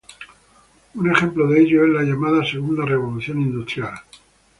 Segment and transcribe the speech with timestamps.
[0.95, 3.93] Un ejemplo de ello es la llamada Segunda Revolución Industrial.